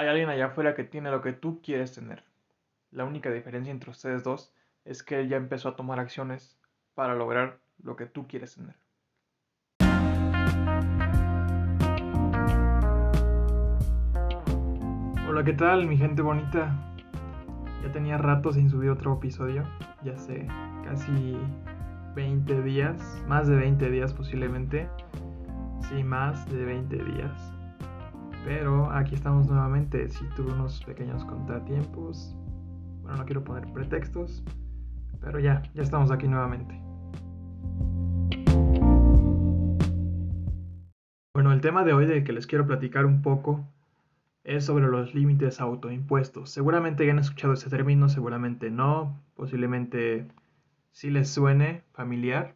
Hay 0.00 0.08
alguien 0.08 0.30
allá 0.30 0.46
afuera 0.46 0.74
que 0.74 0.82
tiene 0.82 1.10
lo 1.10 1.20
que 1.20 1.34
tú 1.34 1.60
quieres 1.60 1.92
tener. 1.92 2.24
La 2.90 3.04
única 3.04 3.30
diferencia 3.30 3.70
entre 3.70 3.90
ustedes 3.90 4.24
dos 4.24 4.50
es 4.86 5.02
que 5.02 5.20
él 5.20 5.28
ya 5.28 5.36
empezó 5.36 5.68
a 5.68 5.76
tomar 5.76 6.00
acciones 6.00 6.58
para 6.94 7.14
lograr 7.14 7.58
lo 7.82 7.96
que 7.96 8.06
tú 8.06 8.26
quieres 8.26 8.54
tener. 8.54 8.76
Hola, 15.28 15.44
¿qué 15.44 15.52
tal 15.52 15.86
mi 15.86 15.98
gente 15.98 16.22
bonita? 16.22 16.74
Ya 17.82 17.92
tenía 17.92 18.16
rato 18.16 18.54
sin 18.54 18.70
subir 18.70 18.88
otro 18.88 19.18
episodio, 19.18 19.64
ya 20.02 20.16
sé, 20.16 20.46
casi 20.82 21.36
20 22.14 22.62
días, 22.62 23.22
más 23.28 23.48
de 23.48 23.56
20 23.56 23.90
días 23.90 24.14
posiblemente, 24.14 24.88
sí, 25.90 26.02
más 26.02 26.50
de 26.50 26.64
20 26.64 27.04
días. 27.04 27.59
Pero 28.44 28.90
aquí 28.90 29.14
estamos 29.14 29.46
nuevamente, 29.48 30.08
si 30.08 30.24
tuve 30.36 30.52
unos 30.52 30.82
pequeños 30.84 31.24
contratiempos, 31.24 32.34
bueno, 33.02 33.18
no 33.18 33.24
quiero 33.24 33.44
poner 33.44 33.70
pretextos, 33.72 34.42
pero 35.20 35.38
ya, 35.38 35.62
ya 35.74 35.82
estamos 35.82 36.10
aquí 36.10 36.26
nuevamente. 36.26 36.80
Bueno, 41.34 41.52
el 41.52 41.60
tema 41.60 41.84
de 41.84 41.92
hoy 41.92 42.06
del 42.06 42.24
que 42.24 42.32
les 42.32 42.46
quiero 42.46 42.66
platicar 42.66 43.06
un 43.06 43.22
poco 43.22 43.64
es 44.44 44.64
sobre 44.64 44.88
los 44.88 45.14
límites 45.14 45.60
autoimpuestos. 45.60 46.50
Seguramente 46.50 47.04
ya 47.04 47.12
han 47.12 47.18
escuchado 47.18 47.52
ese 47.52 47.70
término, 47.70 48.08
seguramente 48.08 48.70
no, 48.70 49.18
posiblemente 49.34 50.26
sí 50.92 51.10
les 51.10 51.28
suene 51.30 51.82
familiar, 51.92 52.54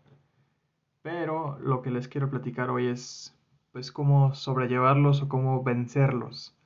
pero 1.03 1.59
lo 1.61 1.83
que 1.83 1.91
les 1.91 2.09
quiero 2.09 2.31
platicar 2.31 2.71
hoy 2.71 2.87
es 2.87 3.37
pues 3.75 3.91
cómo 3.91 4.35
sobrellevarlos 4.35 5.21
o 5.23 5.29
cómo 5.29 5.65
vencerlos. 5.65 6.57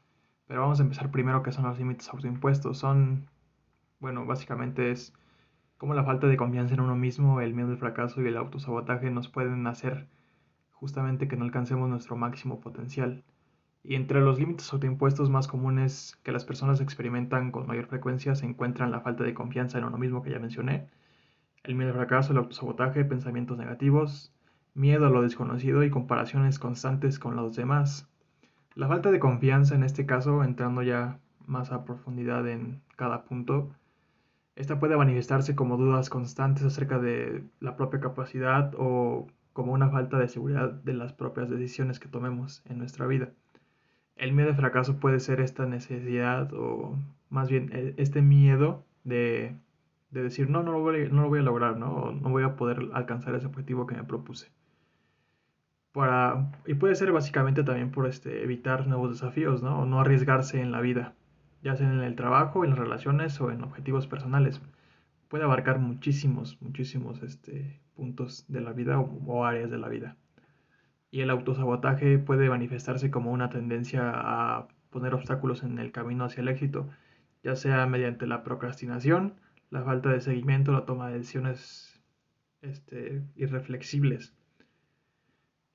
Pero 0.47 0.61
vamos 0.61 0.79
a 0.79 0.83
empezar 0.83 1.11
primero 1.11 1.43
qué 1.43 1.53
son 1.53 1.65
los 1.65 1.79
límites 1.79 2.11
autoimpuestos. 2.11 2.77
Son, 2.77 3.31
bueno, 3.99 4.27
básicamente 4.27 4.91
es 4.91 5.15
cómo 5.79 5.95
la 5.95 6.05
falta 6.05 6.27
de 6.27 6.37
confianza 6.37 6.75
en 6.75 6.81
uno 6.81 6.97
mismo, 6.97 7.41
el 7.41 7.55
miedo 7.55 7.71
al 7.71 7.79
fracaso 7.79 8.21
y 8.21 8.27
el 8.27 8.37
autosabotaje 8.37 9.11
nos 9.11 9.29
pueden 9.29 9.67
hacer 9.67 10.07
justamente 10.73 11.29
que 11.29 11.37
no 11.37 11.47
alcancemos 11.47 11.89
nuestro 11.89 12.15
máximo 12.17 12.61
potencial. 12.61 13.25
Y 13.83 13.95
entre 13.95 14.21
los 14.21 14.39
límites 14.39 14.71
autoimpuestos 14.71 15.31
más 15.31 15.49
comunes 15.49 16.19
que 16.25 16.33
las 16.33 16.45
personas 16.45 16.83
experimentan 16.83 17.53
con 17.53 17.67
mayor 17.67 17.87
frecuencia 17.87 18.35
se 18.35 18.45
encuentran 18.45 18.91
la 18.91 19.01
falta 19.01 19.25
de 19.25 19.33
confianza 19.33 19.79
en 19.79 19.85
uno 19.85 19.97
mismo 19.97 20.23
que 20.23 20.33
ya 20.33 20.41
mencioné, 20.41 20.91
el 21.63 21.75
miedo 21.75 21.93
al 21.93 21.97
fracaso, 21.97 22.33
el 22.33 22.39
autosabotaje, 22.39 23.03
pensamientos 23.07 23.57
negativos, 23.57 24.35
miedo 24.79 25.07
a 25.07 25.11
lo 25.11 25.23
desconocido 25.23 25.83
y 25.83 25.91
comparaciones 25.91 26.59
constantes 26.59 27.19
con 27.19 27.35
los 27.35 27.57
demás. 27.57 28.09
La 28.75 28.87
falta 28.87 29.11
de 29.11 29.19
confianza 29.19 29.75
en 29.75 29.83
este 29.83 30.07
caso, 30.07 30.45
entrando 30.45 30.83
ya 30.83 31.19
más 31.47 31.73
a 31.73 31.85
profundidad 31.85 32.47
en 32.49 32.81
cada 32.97 33.25
punto, 33.25 33.71
esta 34.55 34.79
puede 34.79 34.97
manifestarse 34.97 35.57
como 35.57 35.77
dudas 35.77 36.11
constantes 36.11 36.65
acerca 36.65 37.01
de 37.01 37.43
la 37.59 37.77
propia 37.77 38.01
capacidad 38.01 38.73
o 38.79 39.27
como 39.53 39.73
una 39.73 39.91
falta 39.91 40.17
de 40.19 40.29
seguridad 40.29 40.71
de 40.71 40.95
las 40.95 41.13
propias 41.13 41.51
decisiones 41.51 41.99
que 41.99 42.09
tomemos 42.09 42.63
en 42.67 42.79
nuestra 42.79 43.07
vida. 43.07 43.31
El 44.15 44.33
miedo 44.33 44.51
al 44.51 44.57
fracaso 44.57 45.01
puede 45.01 45.19
ser 45.19 45.41
esta 45.41 45.67
necesidad 45.67 46.53
o 46.55 46.97
más 47.31 47.51
bien 47.51 47.71
e, 47.73 47.95
este 47.97 48.23
miedo 48.23 48.85
de, 49.03 49.57
decir 50.11 50.51
no, 50.51 50.63
no 50.63 50.73
lo, 50.73 50.81
voy, 50.81 51.09
no 51.11 51.23
lo 51.23 51.29
voy 51.29 51.41
a 51.41 51.43
lograr, 51.43 51.77
¿no? 51.77 52.13
no 52.13 52.31
voy 52.31 52.45
a 52.45 52.55
poder 52.55 52.91
alcanzar 52.93 53.35
ese 53.35 53.47
objetivo 53.47 53.87
que 53.87 53.97
me 53.97 54.05
propuse. 54.05 54.53
Y 56.67 56.75
puede 56.75 56.95
ser 56.95 57.13
básicamente 57.13 57.65
también 57.65 57.91
por 57.91 58.07
este, 58.07 58.43
evitar 58.43 58.87
nuevos 58.87 59.11
desafíos, 59.11 59.63
¿no? 59.63 59.81
O 59.81 59.87
no 59.87 60.01
arriesgarse 60.01 60.61
en 60.61 60.73
la 60.73 60.81
vida, 60.81 61.15
ya 61.63 61.77
sea 61.77 61.91
en 61.91 62.01
el 62.01 62.15
trabajo, 62.15 62.65
en 62.65 62.71
las 62.71 62.79
relaciones 62.79 63.41
o 63.41 63.51
en 63.51 63.65
objetivos 63.65 64.07
personales. 64.07 64.61
Puede 65.29 65.45
abarcar 65.45 65.79
muchísimos, 65.79 66.59
muchísimos 66.61 67.23
este, 67.23 67.81
puntos 67.97 68.45
de 68.49 68.61
la 68.61 68.73
vida 68.73 68.99
o 69.01 69.45
áreas 69.45 69.71
de 69.71 69.79
la 69.79 69.89
vida 69.89 70.17
y 71.11 71.21
el 71.21 71.31
autosabotaje 71.31 72.19
puede 72.19 72.49
manifestarse 72.49 73.11
como 73.11 73.33
una 73.33 73.51
tendencia 73.51 74.13
a 74.15 74.69
poner 74.91 75.15
obstáculos 75.15 75.63
en 75.63 75.79
el 75.79 75.93
camino 75.93 76.25
hacia 76.25 76.43
el 76.43 76.49
éxito, 76.49 76.89
ya 77.43 77.57
sea 77.57 77.87
mediante 77.87 78.27
la 78.27 78.43
procrastinación, 78.43 79.35
la 79.71 79.83
falta 79.83 80.11
de 80.11 80.21
seguimiento, 80.21 80.73
la 80.73 80.87
toma 80.87 81.09
de 81.09 81.19
decisiones 81.19 82.03
este, 82.63 83.23
irreflexibles. 83.37 84.35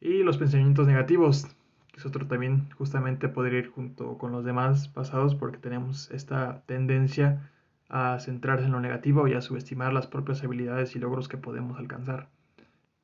Y 0.05 0.21
los 0.21 0.37
pensamientos 0.37 0.85
negativos, 0.85 1.45
que 1.93 2.01
es 2.01 2.05
otro 2.05 2.27
también 2.27 2.69
justamente 2.71 3.29
poder 3.29 3.53
ir 3.53 3.69
junto 3.69 4.17
con 4.17 4.33
los 4.33 4.43
demás 4.43 4.89
pasados 4.89 5.33
porque 5.33 5.57
tenemos 5.57 6.11
esta 6.11 6.61
tendencia 6.65 7.49
a 7.87 8.19
centrarse 8.19 8.65
en 8.65 8.73
lo 8.73 8.81
negativo 8.81 9.29
y 9.29 9.33
a 9.33 9.39
subestimar 9.39 9.93
las 9.93 10.07
propias 10.07 10.43
habilidades 10.43 10.93
y 10.97 10.99
logros 10.99 11.29
que 11.29 11.37
podemos 11.37 11.79
alcanzar. 11.79 12.27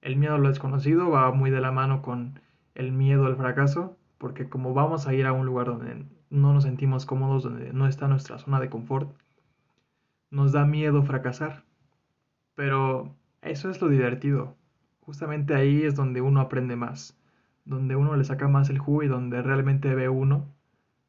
El 0.02 0.18
miedo 0.18 0.36
a 0.36 0.40
lo 0.40 0.50
desconocido 0.50 1.10
va 1.10 1.32
muy 1.32 1.52
de 1.52 1.62
la 1.62 1.72
mano 1.72 2.02
con 2.02 2.42
el 2.76 2.92
miedo 2.92 3.28
al 3.28 3.38
fracaso, 3.38 3.96
porque 4.18 4.50
como 4.50 4.74
vamos 4.74 5.08
a 5.08 5.14
ir 5.14 5.26
a 5.26 5.32
un 5.32 5.46
lugar 5.46 5.68
donde 5.68 6.04
no 6.30 6.54
nos 6.54 6.66
sentimos 6.66 7.06
cómodos, 7.06 7.44
donde 7.44 7.72
no 7.72 7.88
está 7.88 8.10
nuestra 8.10 8.40
zona 8.40 8.60
de 8.60 8.70
confort, 8.70 9.10
nos 10.32 10.52
da 10.52 10.66
miedo 10.66 11.02
fracasar. 11.04 11.64
Pero 12.56 13.16
eso 13.42 13.70
es 13.70 13.82
lo 13.82 13.88
divertido. 13.88 14.59
Justamente 15.10 15.56
ahí 15.56 15.82
es 15.82 15.96
donde 15.96 16.22
uno 16.22 16.40
aprende 16.40 16.76
más, 16.76 17.18
donde 17.66 17.96
uno 17.96 18.16
le 18.16 18.24
saca 18.24 18.48
más 18.48 18.70
el 18.70 18.78
jugo 18.78 19.02
y 19.02 19.08
donde 19.08 19.42
realmente 19.42 19.96
ve 19.96 20.08
uno 20.08 20.46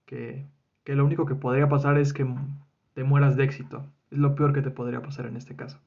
que, 0.07 0.47
que 0.85 0.95
lo 0.95 1.05
único 1.05 1.27
que 1.27 1.35
podría 1.35 1.69
pasar 1.69 1.99
es 1.99 2.15
que 2.15 2.27
te 2.95 3.05
mueras 3.05 3.37
de 3.37 3.45
éxito. 3.45 3.85
Es 4.11 4.17
lo 4.17 4.35
peor 4.35 4.55
que 4.55 4.63
te 4.63 4.71
podría 4.71 5.03
pasar 5.03 5.27
en 5.27 5.37
este 5.37 5.55
caso. 5.55 5.79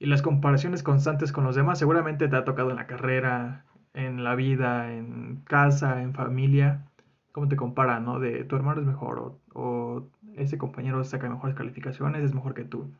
Y 0.00 0.06
las 0.06 0.22
comparaciones 0.22 0.82
constantes 0.82 1.30
con 1.30 1.44
los 1.44 1.54
demás 1.54 1.78
seguramente 1.78 2.26
te 2.26 2.34
ha 2.34 2.42
tocado 2.42 2.70
en 2.70 2.76
la 2.76 2.88
carrera, 2.88 3.64
en 3.94 4.24
la 4.24 4.34
vida, 4.34 4.92
en 4.92 5.40
casa, 5.44 6.02
en 6.02 6.14
familia. 6.14 6.84
¿Cómo 7.30 7.46
te 7.46 7.54
comparan, 7.54 8.06
no? 8.06 8.18
De 8.18 8.42
tu 8.42 8.56
hermano 8.56 8.80
es 8.80 8.88
mejor 8.88 9.38
o, 9.54 10.08
ese 10.34 10.58
compañero 10.58 11.04
saca 11.04 11.28
mejores 11.28 11.54
calificaciones, 11.54 12.24
es 12.24 12.34
mejor 12.34 12.54
que 12.54 12.64
tú. 12.64 12.90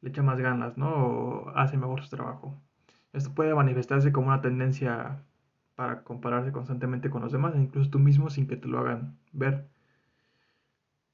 Le 0.00 0.10
echa 0.10 0.22
más 0.22 0.38
ganas, 0.38 0.78
¿no? 0.78 0.94
O 0.94 1.48
hace 1.56 1.76
mejor 1.76 2.04
su 2.04 2.10
trabajo. 2.10 2.54
Esto 3.14 3.32
puede 3.32 3.54
manifestarse 3.54 4.12
como 4.12 4.26
una 4.26 4.40
tendencia 4.40 5.22
para 5.76 6.02
compararse 6.02 6.50
constantemente 6.50 7.10
con 7.10 7.22
los 7.22 7.30
demás, 7.30 7.54
incluso 7.56 7.88
tú 7.88 8.00
mismo 8.00 8.28
sin 8.28 8.48
que 8.48 8.56
te 8.56 8.66
lo 8.66 8.80
hagan 8.80 9.16
ver. 9.32 9.68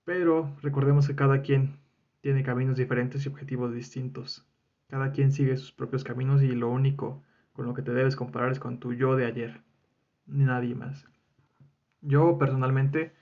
Pero 0.05 0.57
recordemos 0.63 1.07
que 1.07 1.15
cada 1.15 1.43
quien 1.43 1.79
tiene 2.23 2.43
caminos 2.43 2.79
diferentes 2.79 3.25
y 3.25 3.29
objetivos 3.29 3.75
distintos. 3.75 4.47
Cada 4.89 5.13
quien 5.13 5.31
sigue 5.31 5.59
sus 5.59 5.73
propios 5.73 6.03
caminos 6.03 6.43
y 6.43 6.49
lo 6.49 6.71
único 6.71 7.23
con 7.53 7.67
lo 7.67 7.75
que 7.75 7.83
te 7.83 7.93
debes 7.93 8.17
comparar 8.17 8.51
es 8.51 8.61
con 8.61 8.79
tu 8.81 8.95
yo 8.95 9.15
de 9.15 9.27
ayer, 9.27 9.61
ni 10.27 10.45
nadie 10.45 10.75
más. 10.75 11.07
Yo 12.01 12.39
personalmente, 12.39 13.13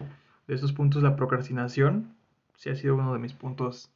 de 0.46 0.54
estos 0.54 0.72
puntos, 0.72 1.02
la 1.02 1.16
procrastinación 1.16 2.14
sí 2.54 2.70
ha 2.70 2.76
sido 2.76 2.94
uno 2.94 3.12
de 3.12 3.18
mis 3.18 3.32
puntos 3.32 3.90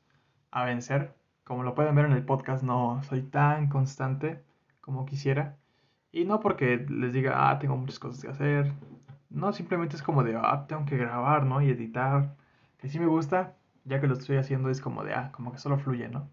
a 0.51 0.65
vencer. 0.65 1.15
Como 1.45 1.63
lo 1.63 1.77
pueden 1.77 1.95
ver 1.95 2.07
en 2.07 2.13
el 2.13 2.25
podcast, 2.25 2.65
no 2.65 3.01
soy 3.05 3.23
tan 3.23 3.69
constante 3.69 4.43
como 4.83 5.07
quisiera. 5.07 5.59
Y 6.13 6.27
no 6.27 6.41
porque 6.41 6.87
les 6.91 7.15
diga, 7.15 7.51
ah, 7.51 7.59
tengo 7.59 7.77
muchas 7.77 7.99
cosas 7.99 8.23
que 8.23 8.29
hacer. 8.31 8.73
No, 9.31 9.53
simplemente 9.53 9.97
es 9.97 10.03
como 10.03 10.23
de, 10.25 10.37
ah, 10.37 10.67
tengo 10.69 10.85
que 10.87 10.99
grabar, 10.99 11.47
¿no? 11.47 11.63
Y 11.63 11.71
editar. 11.71 12.37
Que 12.79 12.89
sí 12.89 13.01
me 13.01 13.07
gusta, 13.07 13.57
ya 13.85 14.01
que 14.01 14.07
lo 14.09 14.15
estoy 14.15 14.37
haciendo 14.37 14.69
es 14.71 14.81
como 14.83 15.05
de, 15.05 15.15
ah, 15.15 15.33
como 15.33 15.53
que 15.53 15.59
solo 15.59 15.79
fluye, 15.79 16.09
¿no? 16.09 16.29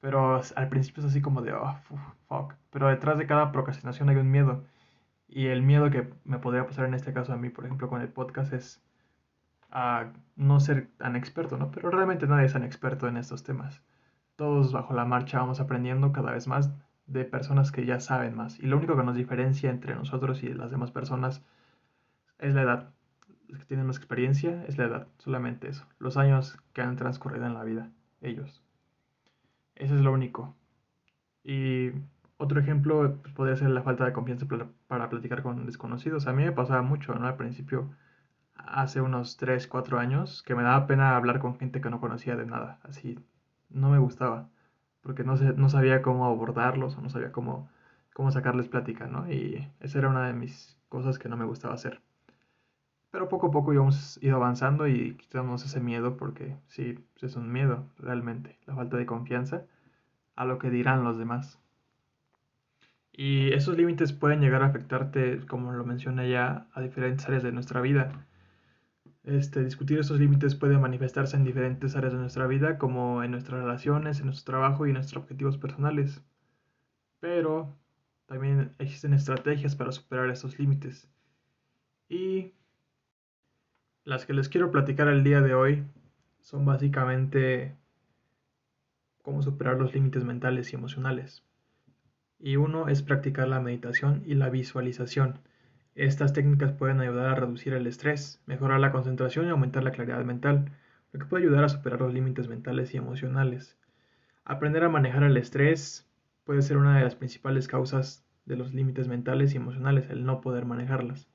Pero 0.00 0.40
al 0.56 0.68
principio 0.68 1.02
es 1.02 1.10
así 1.10 1.22
como 1.22 1.42
de, 1.42 1.52
oh, 1.54 1.76
fuck. 2.28 2.54
Pero 2.70 2.88
detrás 2.88 3.18
de 3.18 3.26
cada 3.26 3.52
procrastinación 3.52 4.08
hay 4.10 4.16
un 4.16 4.30
miedo. 4.30 4.64
Y 5.28 5.46
el 5.48 5.62
miedo 5.62 5.90
que 5.90 6.12
me 6.24 6.38
podría 6.38 6.66
pasar 6.66 6.86
en 6.86 6.94
este 6.94 7.12
caso 7.12 7.32
a 7.32 7.36
mí, 7.36 7.50
por 7.50 7.64
ejemplo, 7.66 7.88
con 7.88 8.00
el 8.02 8.08
podcast 8.08 8.52
es 8.52 8.82
a 9.70 10.12
no 10.36 10.60
ser 10.60 10.88
tan 10.98 11.16
experto, 11.16 11.56
¿no? 11.56 11.70
Pero 11.70 11.90
realmente 11.90 12.26
nadie 12.26 12.46
es 12.46 12.52
tan 12.52 12.64
experto 12.64 13.08
en 13.08 13.16
estos 13.16 13.44
temas. 13.44 13.82
Todos 14.36 14.72
bajo 14.72 14.94
la 14.94 15.04
marcha 15.04 15.38
vamos 15.40 15.60
aprendiendo 15.60 16.12
cada 16.12 16.32
vez 16.32 16.48
más 16.48 16.70
de 17.10 17.24
personas 17.24 17.72
que 17.72 17.84
ya 17.84 18.00
saben 18.00 18.36
más. 18.36 18.58
Y 18.60 18.66
lo 18.66 18.78
único 18.78 18.96
que 18.96 19.02
nos 19.02 19.16
diferencia 19.16 19.70
entre 19.70 19.94
nosotros 19.94 20.42
y 20.42 20.54
las 20.54 20.70
demás 20.70 20.90
personas 20.90 21.42
es 22.38 22.54
la 22.54 22.62
edad. 22.62 22.90
Los 23.48 23.60
que 23.60 23.66
tienen 23.66 23.86
más 23.86 23.96
experiencia 23.96 24.64
es 24.66 24.78
la 24.78 24.84
edad, 24.84 25.08
solamente 25.18 25.68
eso. 25.68 25.86
Los 25.98 26.16
años 26.16 26.58
que 26.72 26.82
han 26.82 26.96
transcurrido 26.96 27.46
en 27.46 27.54
la 27.54 27.64
vida, 27.64 27.90
ellos. 28.20 28.62
Eso 29.74 29.96
es 29.96 30.02
lo 30.02 30.12
único. 30.12 30.54
Y 31.42 31.90
otro 32.36 32.60
ejemplo 32.60 33.18
pues, 33.22 33.34
podría 33.34 33.56
ser 33.56 33.70
la 33.70 33.82
falta 33.82 34.04
de 34.04 34.12
confianza 34.12 34.46
para, 34.86 35.08
platicar 35.08 35.42
con 35.42 35.66
desconocidos. 35.66 36.26
A 36.28 36.32
mí 36.32 36.44
me 36.44 36.52
pasaba 36.52 36.82
mucho, 36.82 37.14
¿no? 37.14 37.26
Al 37.26 37.36
principio, 37.36 37.90
hace 38.54 39.00
unos 39.00 39.36
3, 39.36 39.66
4 39.66 39.98
años, 39.98 40.42
que 40.44 40.54
me 40.54 40.62
daba 40.62 40.86
pena 40.86 41.16
hablar 41.16 41.40
con 41.40 41.58
gente 41.58 41.80
que 41.80 41.90
no 41.90 42.00
conocía 42.00 42.36
de 42.36 42.46
nada. 42.46 42.78
Así, 42.84 43.18
no 43.68 43.90
me 43.90 43.98
gustaba. 43.98 44.48
Porque 45.02 45.24
no, 45.24 45.34
no 45.36 45.68
sabía 45.68 46.02
cómo 46.02 46.26
abordarlos 46.26 46.96
o 46.96 47.00
no 47.00 47.10
sabía 47.10 47.32
cómo, 47.32 47.68
cómo 48.14 48.30
sacarles 48.30 48.68
plática, 48.68 49.06
¿no? 49.06 49.30
Y 49.30 49.68
esa 49.80 49.98
era 49.98 50.08
una 50.08 50.26
de 50.26 50.34
mis 50.34 50.78
cosas 50.88 51.18
que 51.18 51.28
no 51.28 51.36
me 51.36 51.44
gustaba 51.46 51.74
hacer. 51.74 52.02
Pero 53.10 53.28
poco 53.28 53.48
a 53.48 53.50
poco 53.50 53.72
hemos 53.72 54.22
ido 54.22 54.36
avanzando 54.36 54.86
y 54.86 55.14
quitándonos 55.16 55.64
ese 55.64 55.80
miedo, 55.80 56.16
porque 56.16 56.56
sí, 56.68 57.04
es 57.20 57.36
un 57.36 57.50
miedo 57.50 57.86
realmente, 57.98 58.58
la 58.66 58.74
falta 58.76 58.96
de 58.96 59.06
confianza 59.06 59.64
a 60.36 60.44
lo 60.44 60.58
que 60.58 60.70
dirán 60.70 61.04
los 61.04 61.18
demás. 61.18 61.58
Y 63.12 63.52
esos 63.52 63.76
límites 63.76 64.12
pueden 64.12 64.40
llegar 64.40 64.62
a 64.62 64.66
afectarte, 64.66 65.44
como 65.46 65.72
lo 65.72 65.84
mencioné 65.84 66.30
ya, 66.30 66.68
a 66.72 66.80
diferentes 66.80 67.26
áreas 67.26 67.42
de 67.42 67.52
nuestra 67.52 67.80
vida. 67.80 68.26
Este, 69.22 69.62
discutir 69.62 69.98
esos 69.98 70.18
límites 70.18 70.54
puede 70.54 70.78
manifestarse 70.78 71.36
en 71.36 71.44
diferentes 71.44 71.94
áreas 71.94 72.12
de 72.12 72.18
nuestra 72.18 72.46
vida, 72.46 72.78
como 72.78 73.22
en 73.22 73.32
nuestras 73.32 73.60
relaciones, 73.60 74.20
en 74.20 74.26
nuestro 74.26 74.52
trabajo 74.52 74.86
y 74.86 74.90
en 74.90 74.94
nuestros 74.94 75.22
objetivos 75.22 75.58
personales. 75.58 76.22
Pero 77.20 77.76
también 78.26 78.74
existen 78.78 79.12
estrategias 79.12 79.76
para 79.76 79.92
superar 79.92 80.30
esos 80.30 80.58
límites. 80.58 81.08
Y 82.08 82.54
las 84.04 84.24
que 84.24 84.32
les 84.32 84.48
quiero 84.48 84.70
platicar 84.70 85.08
el 85.08 85.22
día 85.22 85.40
de 85.40 85.54
hoy 85.54 85.84
son 86.40 86.64
básicamente 86.64 87.76
cómo 89.22 89.42
superar 89.42 89.78
los 89.78 89.94
límites 89.94 90.24
mentales 90.24 90.72
y 90.72 90.76
emocionales. 90.76 91.44
Y 92.38 92.56
uno 92.56 92.88
es 92.88 93.02
practicar 93.02 93.48
la 93.48 93.60
meditación 93.60 94.22
y 94.24 94.34
la 94.34 94.48
visualización. 94.48 95.40
Estas 95.96 96.32
técnicas 96.32 96.72
pueden 96.72 97.00
ayudar 97.00 97.26
a 97.26 97.34
reducir 97.34 97.72
el 97.72 97.86
estrés, 97.86 98.40
mejorar 98.46 98.78
la 98.80 98.92
concentración 98.92 99.46
y 99.46 99.50
aumentar 99.50 99.82
la 99.82 99.90
claridad 99.90 100.24
mental, 100.24 100.70
lo 101.12 101.18
que 101.18 101.26
puede 101.26 101.44
ayudar 101.44 101.64
a 101.64 101.68
superar 101.68 102.00
los 102.00 102.14
límites 102.14 102.48
mentales 102.48 102.94
y 102.94 102.96
emocionales. 102.96 103.76
Aprender 104.44 104.84
a 104.84 104.88
manejar 104.88 105.24
el 105.24 105.36
estrés 105.36 106.08
puede 106.44 106.62
ser 106.62 106.76
una 106.76 106.96
de 106.96 107.02
las 107.02 107.16
principales 107.16 107.66
causas 107.66 108.24
de 108.46 108.56
los 108.56 108.72
límites 108.72 109.08
mentales 109.08 109.52
y 109.52 109.56
emocionales, 109.56 110.08
el 110.10 110.24
no 110.24 110.40
poder 110.40 110.64
manejarlas. 110.64 111.28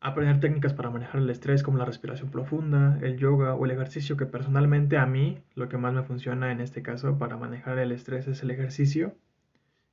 Aprender 0.00 0.40
técnicas 0.40 0.72
para 0.72 0.90
manejar 0.90 1.20
el 1.20 1.28
estrés 1.28 1.62
como 1.62 1.76
la 1.76 1.84
respiración 1.84 2.30
profunda, 2.30 2.98
el 3.02 3.18
yoga 3.18 3.54
o 3.54 3.64
el 3.66 3.72
ejercicio 3.72 4.16
que 4.16 4.26
personalmente 4.26 4.96
a 4.96 5.06
mí 5.06 5.42
lo 5.54 5.68
que 5.68 5.76
más 5.76 5.92
me 5.92 6.02
funciona 6.02 6.50
en 6.52 6.60
este 6.60 6.82
caso 6.82 7.18
para 7.18 7.36
manejar 7.36 7.78
el 7.78 7.92
estrés 7.92 8.26
es 8.28 8.42
el 8.42 8.50
ejercicio 8.50 9.16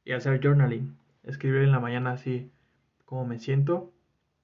y 0.06 0.14
hacer 0.14 0.40
journaling, 0.42 0.96
escribir 1.24 1.64
en 1.64 1.72
la 1.72 1.80
mañana 1.80 2.12
así 2.12 2.52
cómo 3.06 3.26
me 3.26 3.40
siento 3.40 3.94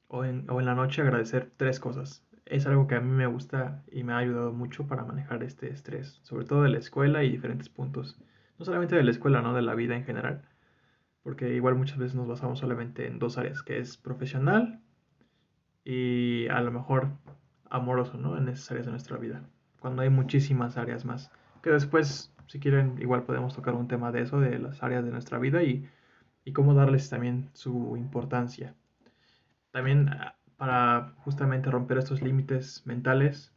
o 0.08 0.26
en, 0.26 0.50
o 0.50 0.60
en 0.60 0.66
la 0.66 0.76
noche 0.76 1.02
agradecer 1.02 1.52
tres 1.58 1.80
cosas. 1.80 2.26
Es 2.46 2.66
algo 2.66 2.88
que 2.88 2.96
a 2.96 3.02
mí 3.02 3.12
me 3.12 3.28
gusta 3.28 3.84
y 3.92 4.04
me 4.04 4.14
ha 4.14 4.18
ayudado 4.18 4.52
mucho 4.52 4.88
para 4.88 5.06
manejar 5.06 5.44
este 5.44 5.70
estrés, 5.70 6.20
sobre 6.24 6.46
todo 6.46 6.64
de 6.64 6.70
la 6.70 6.80
escuela 6.80 7.24
y 7.24 7.32
diferentes 7.32 7.70
puntos. 7.70 8.20
No 8.60 8.66
solamente 8.66 8.96
de 8.96 9.04
la 9.04 9.12
escuela, 9.12 9.42
no 9.42 9.54
de 9.54 9.62
la 9.62 9.76
vida 9.76 9.96
en 9.96 10.04
general, 10.04 10.44
porque 11.24 11.54
igual 11.54 11.76
muchas 11.76 11.98
veces 11.98 12.16
nos 12.16 12.28
basamos 12.28 12.60
solamente 12.60 13.08
en 13.08 13.20
dos 13.20 13.38
áreas, 13.38 13.64
que 13.64 13.80
es 13.80 13.98
profesional 13.98 14.82
y 15.84 16.48
a 16.50 16.62
lo 16.62 16.72
mejor 16.72 17.10
amoroso, 17.70 18.18
¿no? 18.18 18.38
En 18.38 18.50
esas 18.50 18.70
áreas 18.72 18.86
de 18.86 18.92
nuestra 18.92 19.18
vida, 19.18 19.44
cuando 19.80 20.02
hay 20.02 20.10
muchísimas 20.10 20.78
áreas 20.78 21.06
más, 21.06 21.32
que 21.64 21.70
después 21.70 22.32
si 22.52 22.60
quieren, 22.60 22.98
igual 23.00 23.24
podemos 23.24 23.56
tocar 23.56 23.76
un 23.76 23.88
tema 23.88 24.12
de 24.12 24.24
eso, 24.24 24.42
de 24.42 24.60
las 24.60 24.84
áreas 24.84 25.06
de 25.06 25.12
nuestra 25.12 25.40
vida 25.40 25.64
y, 25.64 25.88
y 26.46 26.54
cómo 26.54 26.74
darles 26.74 27.10
también 27.10 27.50
su 27.54 27.96
importancia. 27.98 28.76
También 29.72 30.10
ah, 30.10 30.36
para 30.58 31.14
justamente 31.24 31.72
romper 31.72 31.98
estos 31.98 32.22
límites 32.22 32.84
mentales, 32.86 33.52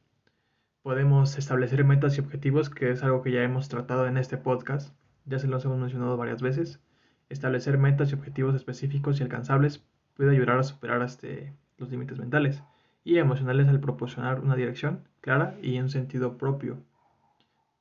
podemos 0.83 1.39
establecer 1.39 1.85
metas 1.85 2.17
y 2.17 2.21
objetivos, 2.21 2.71
que 2.71 2.91
es 2.91 3.03
algo 3.03 3.23
que 3.23 3.33
ya 3.33 3.43
hemos 3.43 3.69
tratado 3.69 4.07
en 4.07 4.17
este 4.17 4.37
podcast, 4.37 4.95
ya 5.25 5.39
se 5.39 5.49
los 5.49 5.65
hemos 5.65 5.79
mencionado 5.79 6.17
varias 6.17 6.43
veces. 6.43 6.81
Establecer 7.29 7.79
metas 7.79 8.11
y 8.11 8.15
objetivos 8.15 8.55
específicos 8.55 9.19
y 9.19 9.23
alcanzables 9.23 9.85
puede 10.15 10.31
ayudar 10.31 10.59
a 10.59 10.63
superar 10.63 11.03
este, 11.03 11.53
los 11.79 11.91
límites 11.91 12.19
mentales 12.19 12.63
y 13.03 13.19
emocionales 13.19 13.69
al 13.69 13.81
proporcionar 13.81 14.41
una 14.41 14.57
dirección 14.57 15.09
clara 15.21 15.57
y 15.63 15.79
un 15.79 15.89
sentido 15.89 16.39
propio 16.39 16.79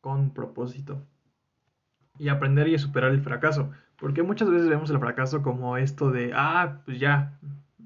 con 0.02 0.32
propósito. 0.32 1.02
Y 2.18 2.30
aprender 2.30 2.68
y 2.68 2.77
superar 2.77 3.12
el 3.12 3.21
fracaso. 3.21 3.71
Porque 3.98 4.24
muchas 4.24 4.50
veces 4.50 4.68
vemos 4.68 4.89
el 4.89 5.00
fracaso 5.00 5.42
como 5.42 5.77
esto 5.77 6.12
de, 6.12 6.31
ah, 6.36 6.81
pues 6.86 7.00
ya, 7.00 7.39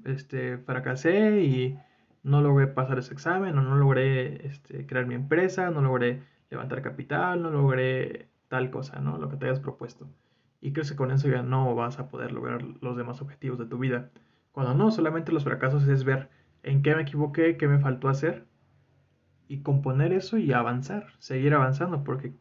este, 0.04 0.58
fracasé 0.58 1.42
y 1.42 1.78
no 2.22 2.40
logré 2.40 2.66
pasar 2.66 2.98
ese 2.98 3.14
examen, 3.14 3.56
o 3.56 3.62
no 3.62 3.76
logré 3.76 4.46
este, 4.46 4.86
crear 4.86 5.06
mi 5.06 5.14
empresa, 5.14 5.70
no 5.70 5.80
logré 5.80 6.22
levantar 6.50 6.82
capital, 6.82 7.42
no 7.42 7.50
logré 7.50 8.28
tal 8.48 8.70
cosa, 8.70 9.00
¿no? 9.00 9.18
Lo 9.18 9.28
que 9.28 9.36
te 9.36 9.46
hayas 9.46 9.60
propuesto. 9.60 10.08
Y 10.60 10.72
crees 10.72 10.90
que 10.90 10.96
con 10.96 11.10
eso 11.10 11.28
ya 11.28 11.42
no 11.42 11.74
vas 11.74 11.98
a 11.98 12.08
poder 12.08 12.32
lograr 12.32 12.62
los 12.62 12.96
demás 12.96 13.20
objetivos 13.22 13.58
de 13.58 13.66
tu 13.66 13.78
vida. 13.78 14.10
Cuando 14.52 14.74
no, 14.74 14.90
solamente 14.90 15.32
los 15.32 15.44
fracasos 15.44 15.86
es 15.86 16.04
ver 16.04 16.30
en 16.62 16.82
qué 16.82 16.94
me 16.94 17.02
equivoqué, 17.02 17.56
qué 17.56 17.68
me 17.68 17.78
faltó 17.78 18.08
hacer 18.08 18.44
y 19.46 19.62
componer 19.62 20.12
eso 20.12 20.36
y 20.36 20.52
avanzar, 20.52 21.06
seguir 21.18 21.54
avanzando, 21.54 22.04
porque 22.04 22.34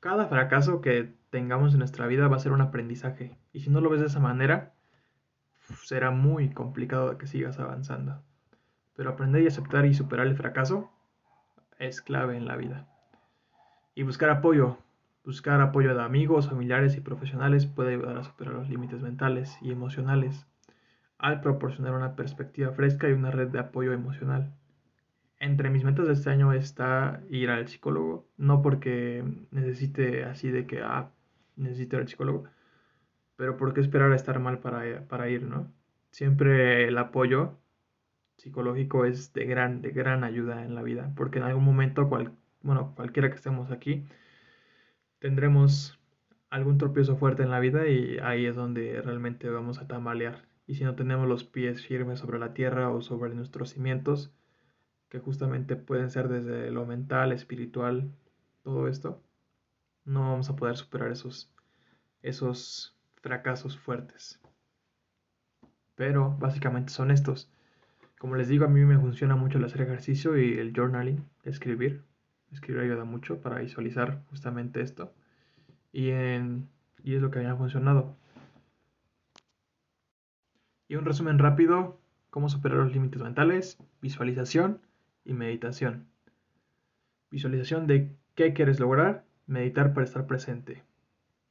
cada 0.00 0.26
fracaso 0.26 0.80
que 0.80 1.14
tengamos 1.30 1.72
en 1.72 1.80
nuestra 1.80 2.06
vida 2.06 2.28
va 2.28 2.36
a 2.36 2.40
ser 2.40 2.52
un 2.52 2.60
aprendizaje. 2.60 3.38
Y 3.52 3.60
si 3.60 3.70
no 3.70 3.80
lo 3.80 3.90
ves 3.90 4.00
de 4.00 4.06
esa 4.06 4.20
manera, 4.20 4.74
será 5.82 6.10
muy 6.10 6.50
complicado 6.50 7.18
que 7.18 7.26
sigas 7.26 7.58
avanzando. 7.58 8.22
Pero 8.94 9.10
aprender 9.10 9.42
y 9.42 9.46
aceptar 9.46 9.84
y 9.86 9.94
superar 9.94 10.26
el 10.26 10.36
fracaso 10.36 10.90
es 11.78 12.00
clave 12.00 12.36
en 12.36 12.46
la 12.46 12.56
vida. 12.56 12.88
Y 13.94 14.02
buscar 14.02 14.30
apoyo. 14.30 14.78
Buscar 15.24 15.60
apoyo 15.60 15.94
de 15.94 16.02
amigos, 16.02 16.48
familiares 16.48 16.96
y 16.96 17.00
profesionales 17.00 17.66
puede 17.66 17.94
ayudar 17.94 18.16
a 18.16 18.24
superar 18.24 18.54
los 18.54 18.68
límites 18.68 19.02
mentales 19.02 19.58
y 19.60 19.72
emocionales 19.72 20.46
al 21.18 21.40
proporcionar 21.40 21.94
una 21.94 22.14
perspectiva 22.14 22.72
fresca 22.72 23.08
y 23.08 23.12
una 23.12 23.30
red 23.30 23.48
de 23.48 23.58
apoyo 23.58 23.92
emocional 23.92 24.52
entre 25.38 25.70
mis 25.70 25.84
metas 25.84 26.06
de 26.06 26.14
este 26.14 26.30
año 26.30 26.52
está 26.52 27.22
ir 27.30 27.50
al 27.50 27.68
psicólogo, 27.68 28.26
no 28.36 28.62
porque 28.62 29.24
necesite 29.50 30.24
así 30.24 30.50
de 30.50 30.66
que, 30.66 30.80
ah, 30.82 31.10
necesito 31.56 31.96
ir 31.96 32.02
al 32.02 32.08
psicólogo, 32.08 32.44
pero 33.36 33.56
porque 33.56 33.80
esperar 33.80 34.12
a 34.12 34.16
estar 34.16 34.38
mal 34.40 34.60
para, 34.60 35.06
para 35.08 35.28
ir, 35.30 35.42
¿no? 35.42 35.72
Siempre 36.10 36.88
el 36.88 36.98
apoyo 36.98 37.58
psicológico 38.38 39.04
es 39.04 39.32
de 39.32 39.46
gran, 39.46 39.82
de 39.82 39.90
gran 39.90 40.24
ayuda 40.24 40.64
en 40.64 40.74
la 40.74 40.82
vida, 40.82 41.12
porque 41.16 41.38
en 41.38 41.44
algún 41.44 41.64
momento, 41.64 42.08
cual, 42.08 42.32
bueno, 42.62 42.94
cualquiera 42.96 43.28
que 43.30 43.36
estemos 43.36 43.70
aquí, 43.70 44.06
tendremos 45.18 45.98
algún 46.50 46.78
tropiezo 46.78 47.16
fuerte 47.16 47.42
en 47.42 47.50
la 47.50 47.60
vida 47.60 47.86
y 47.88 48.18
ahí 48.22 48.46
es 48.46 48.56
donde 48.56 49.00
realmente 49.02 49.48
vamos 49.50 49.78
a 49.78 49.86
tambalear. 49.86 50.46
Y 50.66 50.74
si 50.74 50.84
no 50.84 50.94
tenemos 50.94 51.28
los 51.28 51.44
pies 51.44 51.84
firmes 51.86 52.20
sobre 52.20 52.38
la 52.38 52.54
tierra 52.54 52.90
o 52.90 53.00
sobre 53.02 53.34
nuestros 53.34 53.70
cimientos, 53.70 54.32
que 55.08 55.18
justamente 55.18 55.76
pueden 55.76 56.10
ser 56.10 56.28
desde 56.28 56.70
lo 56.70 56.86
mental, 56.86 57.32
espiritual, 57.32 58.10
todo 58.62 58.88
esto, 58.88 59.22
no 60.04 60.20
vamos 60.20 60.50
a 60.50 60.56
poder 60.56 60.76
superar 60.76 61.10
esos, 61.10 61.50
esos 62.22 62.96
fracasos 63.22 63.78
fuertes. 63.78 64.40
Pero 65.94 66.36
básicamente 66.38 66.92
son 66.92 67.10
estos. 67.10 67.50
Como 68.18 68.36
les 68.36 68.48
digo, 68.48 68.64
a 68.64 68.68
mí 68.68 68.84
me 68.84 68.98
funciona 68.98 69.36
mucho 69.36 69.58
el 69.58 69.64
hacer 69.64 69.82
ejercicio 69.82 70.36
y 70.38 70.58
el 70.58 70.72
journaling, 70.74 71.24
escribir. 71.44 72.02
Escribir 72.52 72.82
ayuda 72.82 73.04
mucho 73.04 73.40
para 73.40 73.58
visualizar 73.58 74.22
justamente 74.30 74.80
esto. 74.80 75.12
Y, 75.92 76.10
en, 76.10 76.68
y 77.02 77.14
es 77.14 77.22
lo 77.22 77.30
que 77.30 77.40
me 77.40 77.46
ha 77.46 77.56
funcionado. 77.56 78.16
Y 80.88 80.96
un 80.96 81.04
resumen 81.04 81.38
rápido, 81.38 82.00
cómo 82.30 82.48
superar 82.48 82.78
los 82.78 82.92
límites 82.92 83.20
mentales, 83.20 83.78
visualización, 84.00 84.80
y 85.26 85.34
meditación. 85.34 86.06
Visualización 87.30 87.86
de 87.86 88.16
qué 88.34 88.54
quieres 88.54 88.80
lograr, 88.80 89.24
meditar 89.46 89.92
para 89.92 90.04
estar 90.04 90.26
presente. 90.26 90.82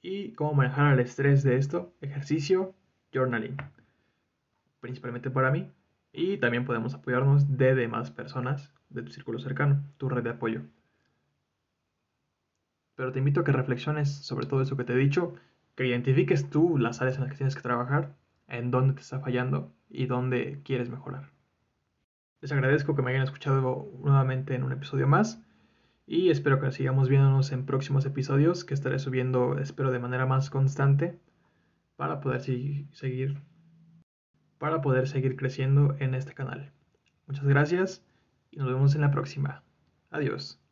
Y 0.02 0.32
cómo 0.34 0.54
manejar 0.54 0.94
el 0.94 1.00
estrés 1.00 1.44
de 1.44 1.58
esto, 1.58 1.94
ejercicio, 2.02 2.74
journaling. 3.14 3.58
Principalmente 4.80 5.30
para 5.30 5.52
mí. 5.52 5.72
Y 6.14 6.38
también 6.38 6.66
podemos 6.66 6.94
apoyarnos 6.94 7.58
de 7.58 7.76
demás 7.76 8.12
personas 8.12 8.74
de 8.90 9.04
tu 9.04 9.12
círculo 9.12 9.40
cercano, 9.40 9.84
tu 9.98 10.08
red 10.10 10.24
de 10.24 10.30
apoyo. 10.30 10.62
Pero 12.96 13.12
te 13.12 13.20
invito 13.20 13.42
a 13.42 13.44
que 13.44 13.52
reflexiones 13.52 14.10
sobre 14.10 14.46
todo 14.46 14.62
eso 14.62 14.78
que 14.78 14.86
te 14.86 14.94
he 14.94 14.98
dicho, 14.98 15.36
que 15.76 15.86
identifiques 15.86 16.50
tú 16.50 16.78
las 16.78 17.02
áreas 17.02 17.18
en 17.18 17.24
las 17.24 17.32
que 17.32 17.38
tienes 17.38 17.56
que 17.56 17.62
trabajar, 17.62 18.16
en 18.48 18.72
dónde 18.72 18.94
te 18.94 19.02
está 19.02 19.20
fallando 19.20 19.74
y 19.90 20.06
dónde 20.06 20.62
quieres 20.64 20.90
mejorar. 20.90 21.35
Les 22.46 22.52
agradezco 22.52 22.96
que 22.96 23.02
me 23.02 23.10
hayan 23.10 23.24
escuchado 23.24 23.92
nuevamente 24.04 24.54
en 24.54 24.62
un 24.62 24.72
episodio 24.72 25.08
más 25.08 25.42
y 26.06 26.30
espero 26.30 26.62
que 26.62 26.72
sigamos 26.72 27.10
viéndonos 27.10 27.52
en 27.52 27.66
próximos 27.66 28.06
episodios 28.06 28.64
que 28.64 28.76
estaré 28.76 29.00
subiendo, 29.00 29.58
espero 29.58 29.90
de 29.90 29.98
manera 29.98 30.28
más 30.28 30.52
constante 30.52 31.18
para 31.96 32.22
poder 32.22 32.42
seguir 32.42 33.42
para 34.60 34.84
poder 34.84 35.08
seguir 35.08 35.38
creciendo 35.38 35.96
en 35.98 36.14
este 36.14 36.36
canal. 36.36 36.72
Muchas 37.26 37.46
gracias 37.46 38.06
y 38.52 38.58
nos 38.58 38.68
vemos 38.68 38.94
en 38.94 39.02
la 39.02 39.10
próxima. 39.10 39.64
Adiós. 40.12 40.64